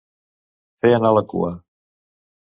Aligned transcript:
Fer 0.85 0.93
anar 0.99 1.11
la 1.17 1.23
cua. 1.33 1.51